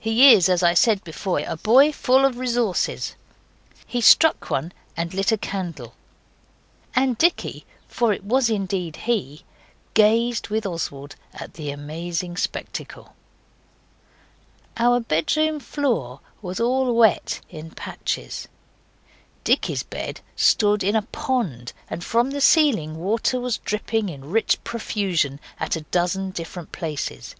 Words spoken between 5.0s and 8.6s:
lit a candle, and Dicky, for it was